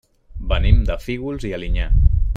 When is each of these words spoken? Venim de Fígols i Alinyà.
Venim 0.53 0.79
de 0.89 0.97
Fígols 1.05 1.47
i 1.51 1.55
Alinyà. 1.59 1.89